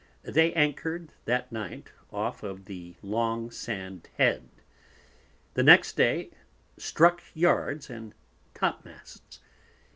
They 0.23 0.51
anchored 0.55 1.13
that 1.25 1.51
Night 1.51 1.91
off 2.11 2.41
of 2.41 2.65
the 2.65 2.95
Long 3.03 3.51
sand 3.51 4.09
head. 4.17 4.49
The 5.53 5.61
next 5.61 5.95
Day 5.95 6.31
struck 6.75 7.21
Yards 7.35 7.87
and 7.87 8.15
Top 8.55 8.83
Masts. 8.83 9.41